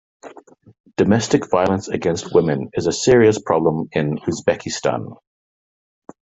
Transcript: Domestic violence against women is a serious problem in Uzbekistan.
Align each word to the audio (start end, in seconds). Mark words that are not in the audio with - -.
Domestic 0.97 1.51
violence 1.51 1.87
against 1.87 2.33
women 2.33 2.71
is 2.73 2.87
a 2.87 2.91
serious 2.91 3.39
problem 3.39 3.87
in 3.91 4.17
Uzbekistan. 4.17 5.13